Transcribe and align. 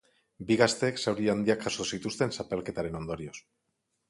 Bi 0.51 0.55
gazteek 0.61 1.01
zauri 1.11 1.29
handiak 1.33 1.67
jaso 1.67 1.87
zituzten 1.93 2.35
zapalketaren 2.39 2.99
ondorioz. 3.03 3.37